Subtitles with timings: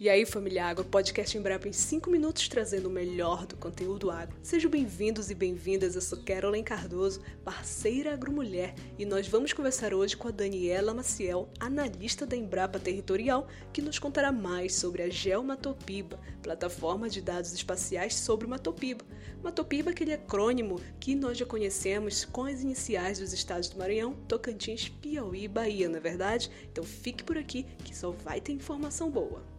[0.00, 4.34] E aí, família Agro, podcast Embrapa em 5 minutos trazendo o melhor do conteúdo agro.
[4.42, 10.16] Sejam bem-vindos e bem-vindas, eu sou Carolyn Cardoso, parceira agromulher, e nós vamos conversar hoje
[10.16, 16.18] com a Daniela Maciel, analista da Embrapa Territorial, que nos contará mais sobre a Geomatopiba,
[16.42, 19.04] plataforma de dados espaciais sobre o Matopiba.
[19.42, 24.14] Matopiba é aquele acrônimo que nós já conhecemos com as iniciais dos estados do Maranhão,
[24.26, 26.50] Tocantins, Piauí e Bahia, não é verdade?
[26.72, 29.49] Então fique por aqui que só vai ter informação boa.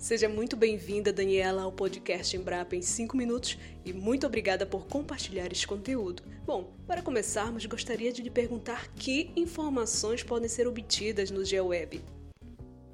[0.00, 5.52] Seja muito bem-vinda, Daniela, ao podcast Embrapa em 5 minutos e muito obrigada por compartilhar
[5.52, 6.22] esse conteúdo.
[6.46, 12.02] Bom, para começarmos, gostaria de lhe perguntar que informações podem ser obtidas no GeoWeb.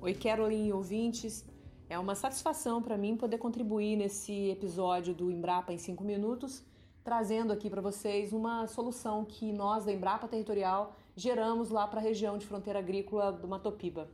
[0.00, 1.44] Oi, Caroline, ouvintes.
[1.88, 6.64] É uma satisfação para mim poder contribuir nesse episódio do Embrapa em 5 minutos,
[7.04, 12.02] trazendo aqui para vocês uma solução que nós da Embrapa Territorial geramos lá para a
[12.02, 14.10] região de fronteira agrícola do Matopiba.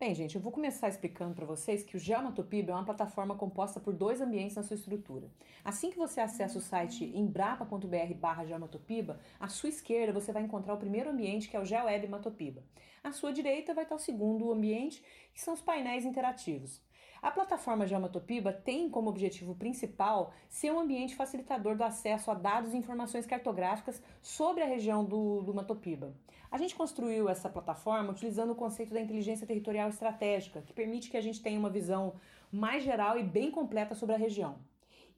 [0.00, 3.78] Bem, gente, eu vou começar explicando para vocês que o Geomatopiba é uma plataforma composta
[3.78, 5.30] por dois ambientes na sua estrutura.
[5.62, 10.78] Assim que você acessa o site embrapa.br Geomatopiba, à sua esquerda você vai encontrar o
[10.78, 12.62] primeiro ambiente, que é o GeoWeb Matopiba.
[13.04, 16.80] À sua direita vai estar o segundo ambiente, que são os painéis interativos.
[17.22, 22.72] A plataforma Geomatopiba tem como objetivo principal ser um ambiente facilitador do acesso a dados
[22.72, 26.14] e informações cartográficas sobre a região do, do Matopiba.
[26.50, 31.16] A gente construiu essa plataforma utilizando o conceito da inteligência territorial estratégica, que permite que
[31.16, 32.14] a gente tenha uma visão
[32.50, 34.56] mais geral e bem completa sobre a região.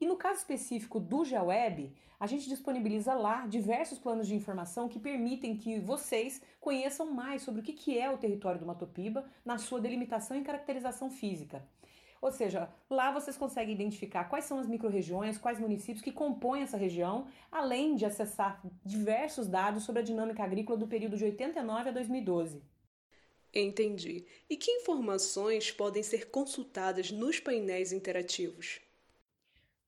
[0.02, 4.98] E no caso específico do GeoWeb, a gente disponibiliza lá diversos planos de informação que
[4.98, 9.80] permitem que vocês conheçam mais sobre o que é o território do Matopiba na sua
[9.80, 11.64] delimitação e caracterização física.
[12.20, 16.76] Ou seja, lá vocês conseguem identificar quais são as microrregiões, quais municípios que compõem essa
[16.76, 21.92] região, além de acessar diversos dados sobre a dinâmica agrícola do período de 89 a
[21.92, 22.60] 2012.
[23.54, 24.26] Entendi.
[24.50, 28.80] E que informações podem ser consultadas nos painéis interativos?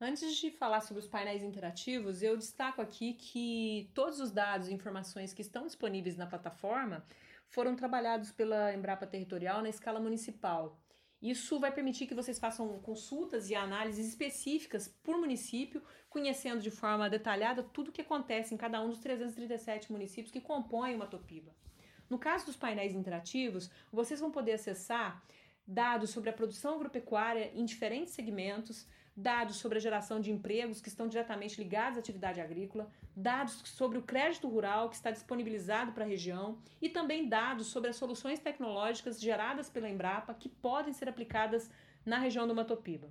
[0.00, 4.74] Antes de falar sobre os painéis interativos, eu destaco aqui que todos os dados e
[4.74, 7.04] informações que estão disponíveis na plataforma
[7.46, 10.76] foram trabalhados pela Embrapa Territorial na escala municipal.
[11.22, 15.80] Isso vai permitir que vocês façam consultas e análises específicas por município,
[16.10, 20.40] conhecendo de forma detalhada tudo o que acontece em cada um dos 337 municípios que
[20.40, 21.54] compõem uma Topiba.
[22.10, 25.22] No caso dos painéis interativos, vocês vão poder acessar
[25.66, 28.86] dados sobre a produção agropecuária em diferentes segmentos,
[29.16, 33.98] dados sobre a geração de empregos que estão diretamente ligados à atividade agrícola, dados sobre
[33.98, 38.40] o crédito rural que está disponibilizado para a região e também dados sobre as soluções
[38.40, 41.70] tecnológicas geradas pela Embrapa que podem ser aplicadas
[42.04, 43.10] na região do Matopiba.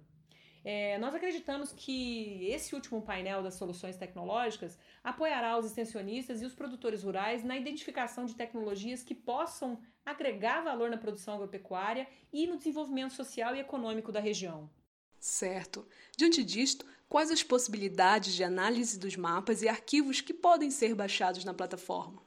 [0.66, 6.56] É, nós acreditamos que esse último painel das soluções tecnológicas apoiará os extensionistas e os
[6.56, 12.58] produtores rurais na identificação de tecnologias que possam agregar valor na produção agropecuária e no
[12.58, 14.69] desenvolvimento social e econômico da região.
[15.23, 15.88] Certo.
[16.17, 21.45] Diante disto, quais as possibilidades de análise dos mapas e arquivos que podem ser baixados
[21.45, 22.22] na plataforma?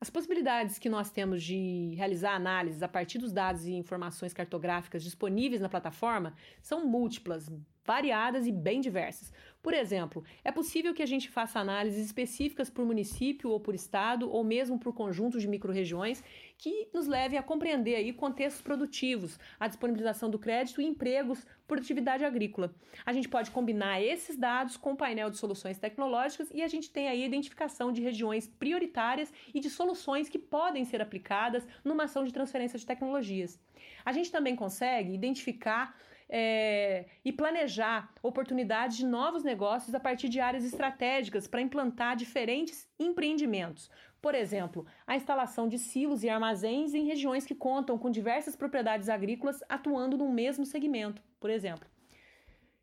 [0.00, 5.02] As possibilidades que nós temos de realizar análises a partir dos dados e informações cartográficas
[5.02, 7.50] disponíveis na plataforma são múltiplas,
[7.88, 9.32] variadas e bem diversas.
[9.62, 14.30] Por exemplo, é possível que a gente faça análises específicas por município ou por estado,
[14.30, 16.22] ou mesmo por conjuntos de microrregiões,
[16.58, 21.78] que nos levem a compreender aí contextos produtivos, a disponibilização do crédito e empregos por
[21.78, 22.74] atividade agrícola.
[23.06, 26.90] A gente pode combinar esses dados com o painel de soluções tecnológicas e a gente
[26.90, 32.04] tem aí a identificação de regiões prioritárias e de soluções que podem ser aplicadas numa
[32.04, 33.58] ação de transferência de tecnologias.
[34.04, 35.96] A gente também consegue identificar
[36.28, 42.88] é, e planejar oportunidades de novos negócios a partir de áreas estratégicas para implantar diferentes
[42.98, 43.90] empreendimentos.
[44.20, 49.08] Por exemplo, a instalação de silos e armazéns em regiões que contam com diversas propriedades
[49.08, 51.88] agrícolas atuando no mesmo segmento, por exemplo.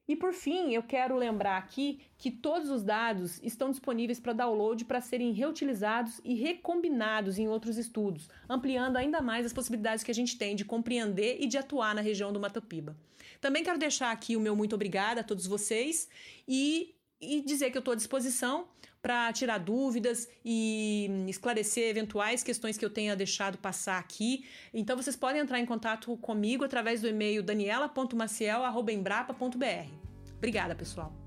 [0.08, 4.86] E por fim, eu quero lembrar aqui que todos os dados estão disponíveis para download
[4.86, 10.16] para serem reutilizados e recombinados em outros estudos, ampliando ainda mais as possibilidades que a
[10.16, 12.96] gente tem de compreender e de atuar na região do Matopiba.
[13.42, 16.08] Também quero deixar aqui o meu muito obrigada a todos vocês
[16.48, 18.68] e e dizer que eu estou à disposição
[19.02, 24.46] para tirar dúvidas e esclarecer eventuais questões que eu tenha deixado passar aqui.
[24.74, 29.92] Então vocês podem entrar em contato comigo através do e-mail daniela.maciel@embrapa.br.
[30.38, 31.25] Obrigada, pessoal.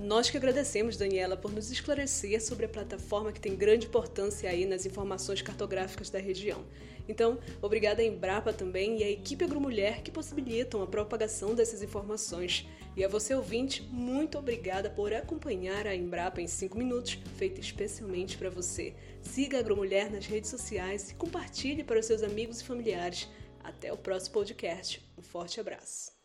[0.00, 4.64] Nós que agradecemos, Daniela, por nos esclarecer sobre a plataforma que tem grande importância aí
[4.64, 6.64] nas informações cartográficas da região.
[7.06, 12.66] Então, obrigada à Embrapa também e à equipe Agromulher que possibilitam a propagação dessas informações.
[12.96, 18.38] E a você, ouvinte, muito obrigada por acompanhar a Embrapa em 5 minutos, feita especialmente
[18.38, 18.94] para você.
[19.20, 23.28] Siga a Agromulher nas redes sociais e compartilhe para os seus amigos e familiares.
[23.62, 25.04] Até o próximo podcast.
[25.18, 26.19] Um forte abraço.